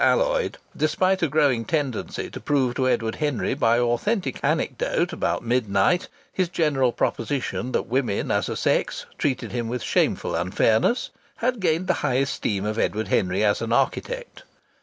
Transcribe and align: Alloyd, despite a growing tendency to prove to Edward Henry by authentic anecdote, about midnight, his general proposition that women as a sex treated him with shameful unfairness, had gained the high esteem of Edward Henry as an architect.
Alloyd, 0.03 0.57
despite 0.75 1.21
a 1.21 1.27
growing 1.27 1.63
tendency 1.63 2.31
to 2.31 2.39
prove 2.39 2.73
to 2.73 2.89
Edward 2.89 3.17
Henry 3.17 3.53
by 3.53 3.79
authentic 3.79 4.39
anecdote, 4.43 5.13
about 5.13 5.45
midnight, 5.45 6.07
his 6.33 6.49
general 6.49 6.91
proposition 6.91 7.71
that 7.73 7.85
women 7.85 8.31
as 8.31 8.49
a 8.49 8.55
sex 8.57 9.05
treated 9.19 9.51
him 9.51 9.67
with 9.67 9.83
shameful 9.83 10.33
unfairness, 10.35 11.11
had 11.35 11.59
gained 11.59 11.85
the 11.85 11.93
high 12.01 12.15
esteem 12.15 12.65
of 12.65 12.79
Edward 12.79 13.09
Henry 13.09 13.43
as 13.43 13.61
an 13.61 13.71
architect. 13.71 14.41